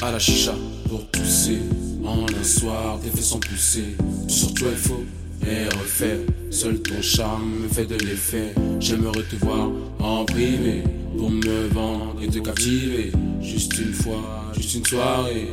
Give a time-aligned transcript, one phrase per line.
[0.00, 0.54] À la chicha
[0.88, 1.58] pour pousser.
[2.04, 3.96] En un soir, tes fesses sont poussées.
[4.28, 5.04] Sur toi, il faut
[5.46, 6.18] et refaire.
[6.50, 8.54] Seul ton charme me fait de l'effet.
[8.80, 9.70] J'aimerais te voir
[10.00, 10.82] en privé
[11.16, 13.12] pour me vendre et te captiver.
[13.40, 15.48] Juste une fois, juste une soirée.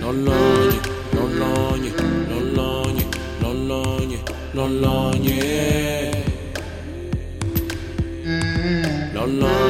[0.00, 0.78] Lologne,
[1.14, 1.92] lologne,
[2.30, 3.04] lologne,
[3.42, 4.18] lologne.
[4.54, 5.30] Lologne,
[9.14, 9.67] lologne,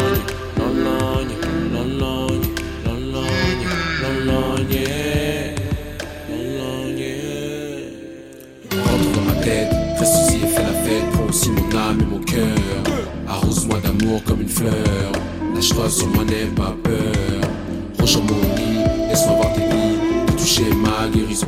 [14.27, 15.13] Comme une fleur.
[15.55, 17.51] Lâche-toi sur moi, n'aie pas peur.
[17.99, 20.37] Rejoins mon lit, laisse-moi voir tes lits.
[20.37, 21.47] Toucher ma guérison.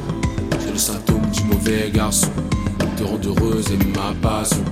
[0.58, 2.30] C'est le symptôme du mauvais garçon.
[2.96, 4.64] Te rendre heureuse et ma passion.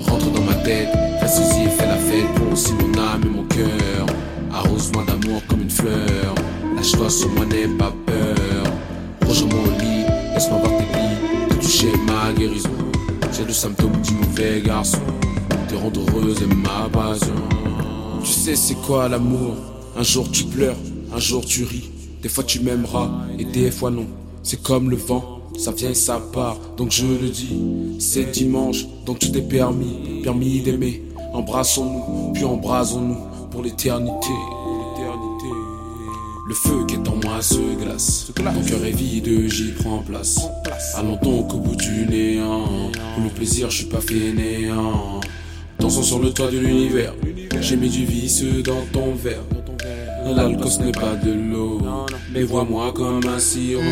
[0.00, 0.88] Rentre dans ma tête,
[1.20, 2.26] reste ici et fais la fête.
[2.34, 4.06] Prends aussi mon âme et mon cœur.
[4.52, 6.34] Arrose-moi d'amour comme une fleur.
[6.76, 9.28] Lâche-toi sur moi, n'aie pas peur.
[9.28, 10.04] Rejoins mon lit,
[10.34, 11.50] laisse-moi voir tes plis.
[11.50, 12.70] Te toucher ma guérison.
[13.30, 14.98] C'est le symptôme du mauvais garçon.
[15.72, 17.32] Te rendre heureuse ma passion.
[18.22, 19.56] Tu sais, c'est quoi l'amour?
[19.96, 20.76] Un jour tu pleures,
[21.14, 21.88] un jour tu ris.
[22.22, 24.04] Des fois tu m'aimeras et des fois non.
[24.42, 26.58] C'est comme le vent, ça vient et ça part.
[26.76, 27.56] Donc je le dis,
[28.00, 30.20] c'est dimanche, donc tout est permis.
[30.22, 31.04] Permis d'aimer.
[31.32, 33.16] Embrassons-nous, puis embrasons-nous
[33.50, 34.12] pour l'éternité.
[34.20, 35.46] pour l'éternité.
[36.48, 38.30] Le feu qui est en moi se glace.
[38.44, 40.38] Mon cœur est vide, j'y prends place.
[40.96, 42.90] Allons donc au bout du néant.
[43.14, 45.20] Pour le plaisir, je suis pas fainéant.
[45.82, 47.12] Dansons sur le toit de l'univers.
[47.60, 49.42] J'ai mis du vice dans ton verre.
[50.24, 51.80] L'alcool ce n'est pas de l'eau.
[52.32, 53.82] Mais vois-moi comme un sirop.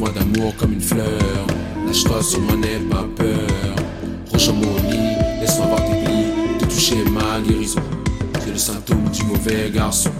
[0.00, 1.46] Arrose-moi d'amour comme une fleur.
[1.86, 3.76] Lâche-toi sur moi, n'aie pas peur.
[4.32, 6.58] Rejoins mon lit, laisse-moi voir tes plis.
[6.58, 7.82] Te toucher ma guérison.
[8.42, 10.10] C'est le symptôme du mauvais garçon.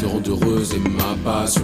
[0.00, 1.62] Te rendre heureuse et ma passion.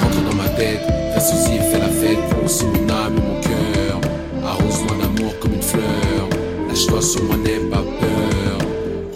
[0.00, 0.80] Rentre dans ma tête,
[1.14, 2.18] reste ici et fais la fête.
[2.44, 4.00] Aussi mon âme et mon cœur.
[4.46, 6.28] Arrose-moi d'amour comme une fleur.
[6.68, 8.58] Lâche-toi sur moi, n'aie pas peur.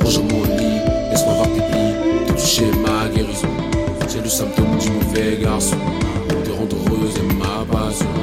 [0.05, 2.27] Rejoins mon lit, laisse-moi voir tes plis.
[2.27, 3.47] Te toucher ma guérison.
[4.09, 5.77] C'est le symptôme du mauvais garçon.
[7.89, 8.18] Jesús.